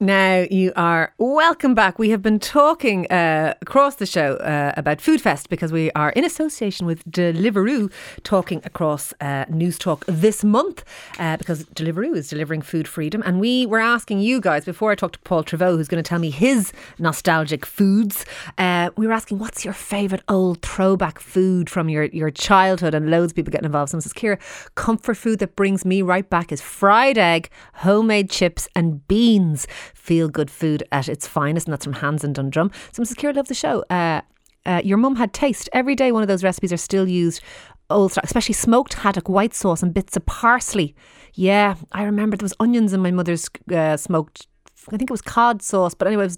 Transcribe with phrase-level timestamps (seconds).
[0.00, 1.98] Now you are welcome back.
[1.98, 6.10] We have been talking uh, across the show uh, about Food Fest because we are
[6.10, 7.90] in association with Deliveroo,
[8.22, 10.84] talking across uh, Newstalk this month
[11.18, 14.94] uh, because Deliveroo is delivering food freedom, and we were asking you guys before I
[14.94, 18.24] talked to Paul Treyvaud, who's going to tell me his nostalgic foods.
[18.56, 22.94] Uh, we were asking, what's your favourite old throwback food from your your childhood?
[22.94, 23.90] And loads of people getting involved.
[23.90, 24.38] Someone says, Ciara,
[24.76, 30.28] comfort food that brings me right back is fried egg, homemade chips, and beans feel
[30.28, 32.70] good food at its finest, and that's from Hans and Dundrum.
[32.92, 33.18] So, Mrs.
[33.18, 33.84] Ciara, love the show.
[33.90, 34.22] Uh,
[34.66, 35.68] uh, your mum had taste.
[35.72, 37.42] Every day, one of those recipes are still used.
[37.90, 40.94] Old stock, especially smoked haddock, white sauce, and bits of parsley.
[41.34, 44.46] Yeah, I remember there was onions in my mother's uh, smoked.
[44.88, 46.28] I think it was cod sauce, but anyway,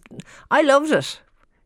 [0.50, 1.20] I loved it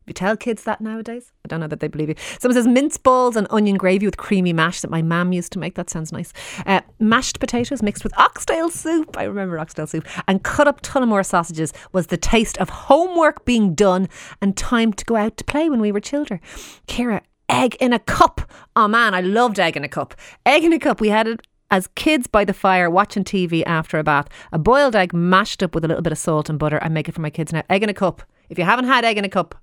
[0.07, 2.15] you tell kids that nowadays, I don't know that they believe you.
[2.39, 5.59] Someone says mince balls and onion gravy with creamy mash that my mum used to
[5.59, 5.75] make.
[5.75, 6.33] That sounds nice.
[6.67, 9.17] Uh, mashed potatoes mixed with oxtail soup.
[9.17, 10.07] I remember oxtail soup.
[10.29, 14.09] And cut up Tullamore sausages was the taste of homework being done
[14.43, 16.41] and time to go out to play when we were children.
[16.87, 18.43] Ciara, egg in a cup.
[18.77, 20.15] Oh man, I loved egg in a cup.
[20.45, 21.01] Egg in a cup.
[21.01, 21.41] We had it
[21.71, 24.29] as kids by the fire watching TV after a bath.
[24.53, 26.79] A boiled egg mashed up with a little bit of salt and butter.
[26.83, 27.63] I make it for my kids now.
[27.71, 28.23] Egg in a cup.
[28.49, 29.55] If you haven't had egg in a cup,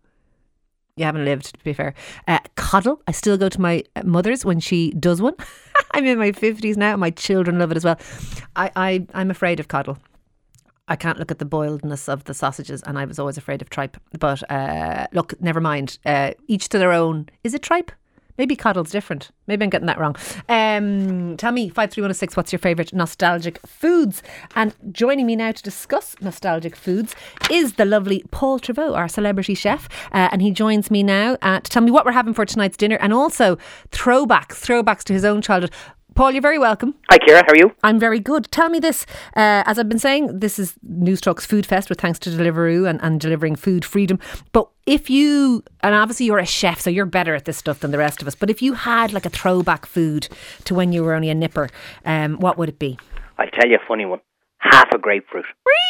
[1.02, 1.94] you haven't lived, to be fair.
[2.28, 3.02] Uh, coddle.
[3.08, 5.34] I still go to my mother's when she does one.
[5.92, 6.96] I'm in my 50s now.
[6.96, 8.00] My children love it as well.
[8.56, 9.98] I, I, I'm afraid of coddle.
[10.88, 13.70] I can't look at the boiledness of the sausages, and I was always afraid of
[13.70, 13.98] tripe.
[14.20, 15.98] But uh, look, never mind.
[16.06, 17.30] Uh, each to their own.
[17.44, 17.92] Is it tripe?
[18.38, 19.32] Maybe coddle's different.
[19.48, 20.16] Maybe I'm getting that wrong.
[20.50, 24.24] Um, tell me, 53106, what's your favourite nostalgic foods?
[24.56, 27.16] And joining me now to discuss nostalgic foods
[27.50, 29.90] is the lovely Paul Treyvaud, our celebrity chef.
[30.12, 32.78] Uh, and he joins me now uh, to tell me what we're having for tonight's
[32.78, 33.58] dinner and also
[33.92, 35.72] throwbacks, throwbacks to his own childhood.
[36.22, 36.94] Paul, you're very welcome.
[37.10, 37.44] Hi, Ciara.
[37.44, 37.76] How are you?
[37.82, 38.48] I'm very good.
[38.52, 39.08] Tell me this.
[39.36, 43.02] Uh, as I've been saying, this is Newstalk's Food Fest with thanks to Deliveroo and,
[43.02, 44.20] and delivering food freedom.
[44.52, 47.90] But if you, and obviously you're a chef, so you're better at this stuff than
[47.90, 50.30] the rest of us, but if you had like a throwback food
[50.66, 51.72] to when you were only a nipper,
[52.06, 53.00] um, what would it be?
[53.40, 54.20] I'll tell you a funny one
[54.62, 55.46] half a grapefruit.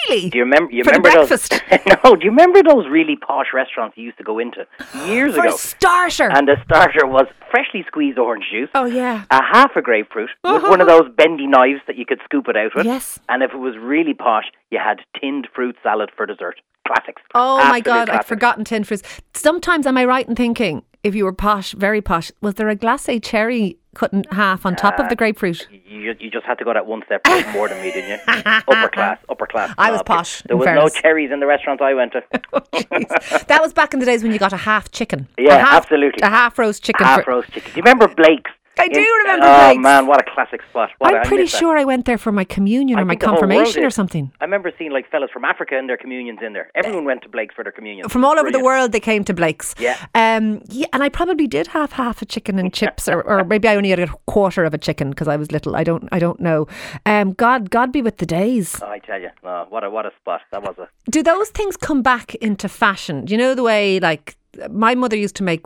[0.07, 0.29] Really?
[0.29, 0.71] Do you remember?
[0.71, 1.49] You For remember those?
[2.03, 2.15] no.
[2.15, 4.65] Do you remember those really posh restaurants you used to go into
[5.05, 5.55] years For ago?
[5.55, 6.29] a starter.
[6.31, 9.25] and the starter was freshly squeezed orange juice, oh yeah.
[9.29, 11.03] a half a grapefruit with one of uh-huh.
[11.03, 12.85] those bendy knives that you could scoop it out with.
[12.85, 13.19] Yes.
[13.29, 16.61] And if it was really posh, you had tinned fruit salad for dessert.
[16.93, 17.21] Classics.
[17.35, 19.03] Oh my Absolute god, I'd forgotten tin fruits.
[19.33, 22.75] Sometimes am I right in thinking if you were posh, very posh, was there a
[22.75, 25.67] glacé cherry cut in half on top of Uh, the grapefruit?
[25.71, 27.21] You, you just had to go that one step
[27.53, 28.17] more than me, didn't you?
[28.45, 29.73] upper class, upper class.
[29.77, 30.93] I was posh, There was fairness.
[30.95, 32.21] no cherries in the restaurants I went to.
[32.73, 33.47] Jeez.
[33.47, 35.27] that was back in the days when you got a half chicken.
[35.37, 36.21] Yeah, a half, absolutely.
[36.21, 37.05] A half roast chicken.
[37.05, 37.71] Half roast chicken.
[37.71, 38.51] Do you remember Blake's?
[38.81, 39.81] I do In- remember Oh Blake's.
[39.81, 40.89] man, what a classic spot!
[40.97, 41.57] What a- I'm I pretty miss that.
[41.59, 43.83] sure I went there for my communion I or my think the whole world confirmation
[43.83, 44.31] or something.
[44.41, 46.69] I remember seeing like fellas from Africa and their communions in there.
[46.75, 48.09] Everyone went to Blake's for their communion.
[48.09, 49.75] From all over the world, they came to Blake's.
[49.79, 49.97] Yeah.
[50.15, 53.67] Um, yeah, and I probably did have half a chicken and chips, or, or maybe
[53.67, 55.75] I only had a quarter of a chicken because I was little.
[55.75, 56.67] I don't, I don't know.
[57.05, 58.79] Um, God, God be with the days.
[58.81, 60.75] Oh, I tell you, no, what a what a spot that was.
[60.79, 63.25] A Do those things come back into fashion?
[63.25, 64.35] Do you know the way like
[64.69, 65.61] my mother used to make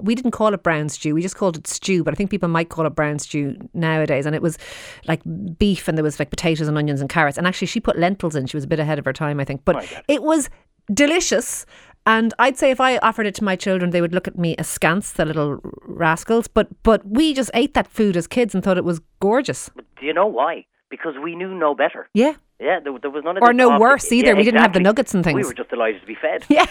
[0.00, 2.48] we didn't call it brown stew we just called it stew but i think people
[2.48, 4.58] might call it brown stew nowadays and it was
[5.06, 5.20] like
[5.58, 8.34] beef and there was like potatoes and onions and carrots and actually she put lentils
[8.34, 10.50] in she was a bit ahead of her time i think but it was
[10.92, 11.64] delicious
[12.06, 14.54] and I'd say if I offered it to my children, they would look at me
[14.58, 16.48] askance, the little rascals.
[16.48, 19.70] But but we just ate that food as kids and thought it was gorgeous.
[19.74, 20.66] but do you know why?
[20.90, 22.08] Because we knew no better.
[22.12, 24.28] Yeah, Yeah, there, there was none of Or no worse either.
[24.28, 25.34] Yeah, We didn't have the nuggets and things.
[25.34, 26.44] We were just delighted to be fed.
[26.48, 26.66] yeah,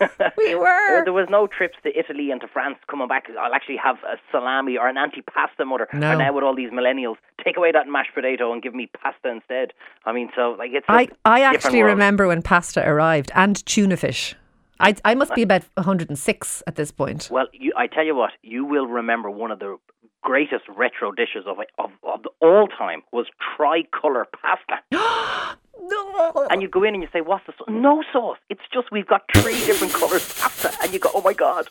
[0.36, 0.98] we were.
[1.00, 3.26] Uh, there was no trips to Italy and to France coming back.
[3.40, 5.86] I'll actually have a salami or an antipasta mother.
[5.92, 6.12] No.
[6.12, 7.14] Or now with all these millennials,
[7.44, 9.72] take away that mashed potato and give me pasta instead.
[10.04, 10.86] I mean, so like it's.
[10.88, 11.92] I, I actually world.
[11.92, 14.34] remember when pasta arrived and tuna fish.
[14.80, 17.28] I, I must be uh, about 106 at this point.
[17.30, 19.76] Well, you, I tell you what, you will remember one of the
[20.22, 23.26] greatest retro dishes of of, of all time was
[23.56, 24.80] tricolour pasta.
[25.82, 26.46] No.
[26.50, 28.36] And you go in and you say, "What's the sauce?" No sauce.
[28.50, 31.68] It's just we've got three different colours pasta, and you go, "Oh my god."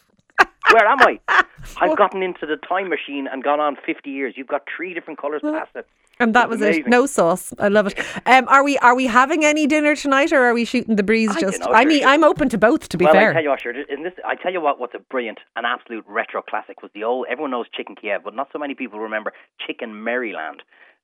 [0.72, 1.20] Where am I?
[1.82, 4.34] I've gotten into the time machine and gone on 50 years.
[4.38, 5.86] You've got three different colours pasta.
[6.22, 6.88] And that It's was it.
[6.88, 7.54] No sauce.
[7.60, 8.00] I love it.
[8.26, 11.30] Um, are we are we having any dinner tonight, or are we shooting the breeze?
[11.30, 12.06] I Just, dunno, I mean.
[12.06, 12.90] I'm open to both.
[12.90, 13.66] To be well, fair, I tell you what.
[13.90, 17.06] In this, I tell you what, what's a brilliant, an absolute retro classic was the
[17.06, 17.28] old.
[17.30, 19.32] Everyone knows Chicken Kiev, but not so many people remember
[19.66, 20.62] Chicken Maryland.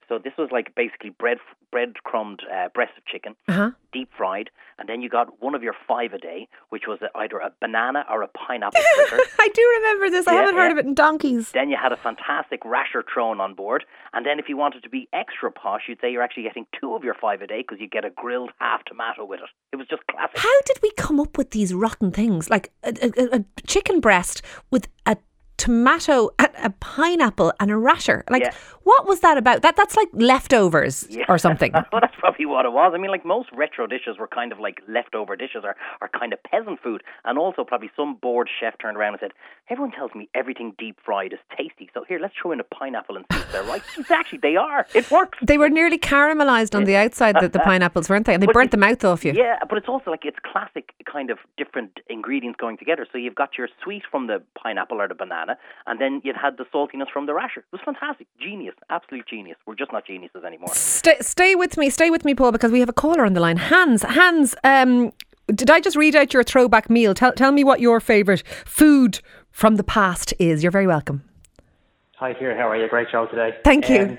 [0.08, 1.38] So this was like basically bread
[1.72, 3.72] breadcrumbed uh, breast of chicken, Uh-huh.
[3.92, 4.50] deep fried,
[4.80, 8.06] and then you got one of your five a day, which was either a banana
[8.10, 8.80] or a pineapple.
[9.40, 10.26] I do remember this.
[10.28, 11.52] I Yeah, haven't heard of it in donkeys.
[11.52, 14.90] Then you had a fantastic rasher thrown on board, and then if you wanted to
[14.90, 17.80] be extra posh, you'd say you're actually getting two of your five a day because
[17.82, 19.50] you get a grilled half tomato with it.
[19.74, 20.38] It was just classic.
[20.38, 22.50] How did we come up with these rotten things?
[22.50, 24.42] Like a, a, a chicken breast
[24.72, 25.18] with a
[25.58, 28.24] tomato, a, a pineapple, and a rasher.
[28.30, 28.52] Like, Yeah.
[28.84, 29.62] what was that about?
[29.62, 31.26] That That's like leftovers Yeah.
[31.30, 31.72] or something.
[31.92, 32.92] well, that's probably what it was.
[32.96, 36.34] I mean, like most retro dishes were kind of like leftover dishes or, or kind
[36.34, 37.04] of peasant food.
[37.24, 39.32] And also, probably some bored chef turned around and said,
[39.70, 41.90] Everyone tells me everything deep fried is tasty.
[41.94, 43.82] So here, let's throw in a pineapple and see if they're right.
[43.98, 44.86] Exactly, they are.
[44.94, 45.38] It works.
[45.42, 48.34] They were nearly caramelized on the outside, the, the pineapples, weren't they?
[48.36, 49.34] And they But burnt the mouth off you.
[49.34, 53.08] Yeah, but it's also like it's classic kind of different ingredients going together.
[53.12, 55.45] So you've got your sweet from the pineapple or the banana,
[55.88, 57.60] and then you'd had the saltiness from the rasher.
[57.62, 58.28] It was fantastic.
[58.40, 58.76] Genius.
[58.90, 59.58] Absolute genius.
[59.66, 60.70] We're just not geniuses anymore.
[60.74, 63.40] Stay, stay with me, stay with me, Paul, because we have a caller on the
[63.40, 63.58] line.
[63.58, 65.12] Hans, Hans, um,
[65.48, 67.14] did I just read out your throwback meal?
[67.14, 69.20] Tell, tell me what your favourite food
[69.52, 70.64] from the past is.
[70.64, 71.24] You're very welcome.
[72.18, 72.56] Hi, here.
[72.58, 72.88] How are you?
[72.88, 73.56] Great show today.
[73.64, 74.02] Thank you.
[74.02, 74.18] Um,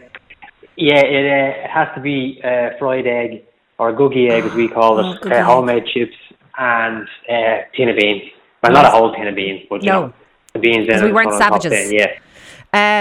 [0.76, 3.42] yeah, it, uh, it has to be uh, fried egg
[3.78, 5.20] or googie egg, as we call Oh, it.
[5.22, 5.40] googie egg.
[5.40, 6.14] uh, homemade chips
[6.58, 8.22] and uh, tin of beans.
[8.62, 10.06] Well, not a whole tin of beans, but you No.
[10.08, 10.12] know,
[10.56, 11.90] the beans in 'Cause we weren't put on top savages.
[11.90, 12.12] then, yeah.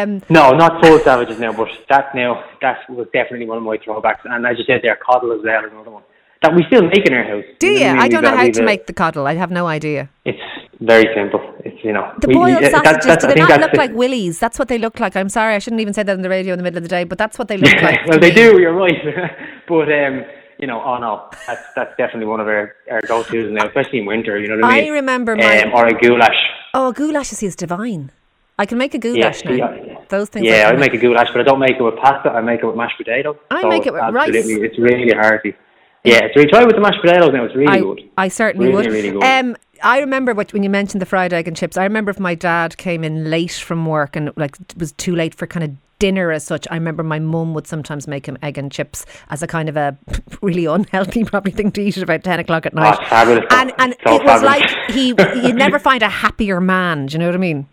[0.04, 3.78] Um, No, not full savages now, but that now that was definitely one of my
[3.78, 4.24] throwbacks.
[4.26, 6.04] And as you said, there, coddle as well is another one
[6.42, 7.44] that we still make in our house.
[7.60, 7.80] do you?
[7.80, 8.02] know what mean?
[8.04, 9.26] I don't know how to make the coddle.
[9.28, 10.10] I have no idea.
[10.26, 10.40] It's
[10.80, 11.42] very simple.
[11.66, 13.78] It's you know The we- we- boiled uh, that- that's- do they not look the-
[13.78, 14.40] like willies?
[14.40, 15.16] That's what they look like.
[15.16, 16.90] I'm sorry, I shouldn't even say that on the radio in the middle of the
[16.90, 18.06] day, but that's what they look like.
[18.08, 18.36] well, they me.
[18.36, 18.60] do.
[18.62, 19.02] You're right.
[19.68, 20.24] but um,
[20.66, 21.12] you know, oh no,
[21.46, 24.34] that's that's definitely one of our, our go-tos now, especially in winter.
[24.42, 24.94] You know what I I mean?
[24.94, 26.42] remember my- um, or a goulash.
[26.74, 28.04] Oh, a goulash is is divine.
[28.58, 29.74] I can make a goulash yeah, now.
[29.74, 29.98] yeah.
[30.10, 30.48] Those things.
[30.48, 32.30] Yeah, I I make a goulash, but I don't make it with pasta.
[32.32, 33.38] I make it with mashed potato.
[33.52, 34.32] I So make it with rice.
[34.34, 35.54] It's really hearty.
[36.04, 37.44] Yeah, so we try with the mashed potatoes now.
[37.46, 38.00] It's really I, good.
[38.18, 38.94] I certainly Really, would.
[38.98, 39.24] really good.
[39.24, 41.78] Um, I remember what, when you mentioned the fried egg and chips.
[41.78, 45.16] I remember if my dad came in late from work and like it was too
[45.16, 46.68] late for kind of dinner as such.
[46.70, 49.78] I remember my mum would sometimes make him egg and chips as a kind of
[49.78, 49.98] a
[50.42, 53.00] really unhealthy probably thing to eat at about ten o'clock at oh, night.
[53.02, 53.46] Oh, fabulous.
[53.52, 54.44] And and So it was fabulous.
[54.44, 55.08] like he
[55.48, 57.08] you'd never find a happier man.
[57.08, 57.68] Do you know what I mean?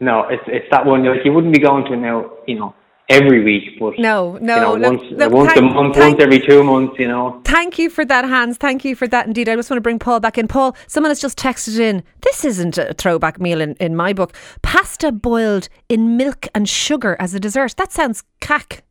[0.00, 1.04] No, it's it's that one.
[1.04, 2.74] Like you wouldn't be going to now, you know,
[3.08, 6.22] every week, but No, no, you know, look- once look, once a month, thank- once
[6.22, 7.40] every two months, you know.
[7.44, 8.56] Thank you for that, Hans.
[8.58, 9.48] Thank you for that indeed.
[9.48, 10.46] I just want to bring Paul back in.
[10.48, 12.02] Paul, someone has just texted in.
[12.22, 14.34] This isn't a throwback meal in, in my book.
[14.62, 17.74] Pasta boiled in milk and sugar as a dessert.
[17.76, 18.82] That sounds cack.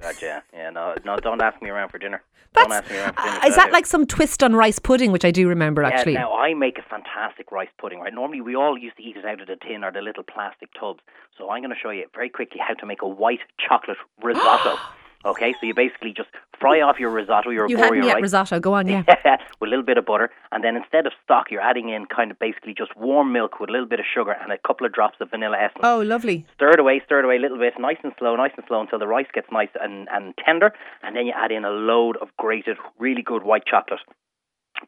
[0.00, 0.70] God, yeah, yeah.
[0.70, 1.16] No, no.
[1.16, 2.22] Don't ask me around for dinner.
[2.54, 3.38] That's, don't ask me around for dinner.
[3.42, 6.14] uh, is that like some twist on rice pudding, which I do remember actually?
[6.14, 8.14] Yeah, now I make a fantastic rice pudding, right?
[8.14, 10.70] Normally we all used to eat it out of the tin or the little plastic
[10.78, 11.00] tubs.
[11.36, 14.76] So I'm going to show you very quickly how to make a white chocolate risotto.
[15.26, 16.28] okay, so you basically just
[16.58, 18.22] fry off your risotto, your you had Arborio me rice.
[18.22, 18.60] risotto.
[18.60, 19.02] Go on, yeah.
[19.60, 22.30] with a little bit of butter, and then instead of stock, you're adding in kind
[22.30, 24.92] of basically just warm milk with a little bit of sugar and a couple of
[24.92, 25.82] drops of vanilla essence.
[25.82, 26.46] Oh, lovely.
[26.54, 28.80] Stir it away, stir it away a little bit, nice and slow, nice and slow
[28.80, 32.16] until the rice gets nice and, and tender, and then you add in a load
[32.18, 34.00] of grated, really good white chocolate.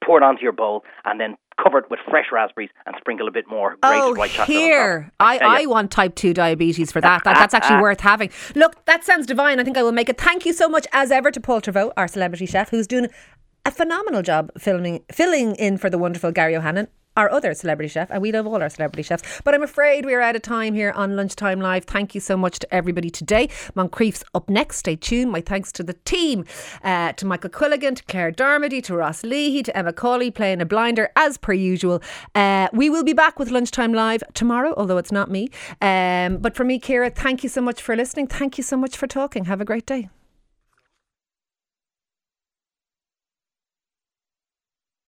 [0.05, 3.31] Pour it onto your bowl, and then cover it with fresh raspberries and sprinkle a
[3.31, 4.57] bit more grated Oh, white chocolate.
[4.57, 5.11] here.
[5.21, 7.25] I, tell I want type 2 diabetes for that.
[7.25, 7.35] that.
[7.35, 8.31] That's actually worth having.
[8.55, 9.59] Look, that sounds divine.
[9.61, 10.19] I think I will make it.
[10.21, 13.09] Thank you so much, as ever, to Paul Treyvaud, our celebrity chef, who's doing
[13.65, 16.89] a phenomenal job filming, filling in for the wonderful Gary O'Hanlon.
[17.19, 19.41] Our other celebrity chef, and we love all our celebrity chefs.
[19.43, 21.85] But I'm afraid we're out of time here on Lunchtime Live.
[21.85, 23.49] Thank you so much to everybody today.
[23.75, 24.77] Moncrieff's up next.
[24.77, 25.33] Stay tuned.
[25.33, 26.45] My thanks to the team,
[26.85, 30.65] uh, to Michael Quilligan, to Claire Dermody, to Ross Leahy, to Emma Cawley playing a
[30.65, 32.01] blinder as per usual.
[32.37, 35.49] Uh, we will be back with Lunchtime Live tomorrow, although it's not me.
[35.83, 38.29] Um, but for me, Ciara, thank you so much for listening.
[38.29, 39.47] Thank you so much for talking.
[39.47, 40.09] Have a great day.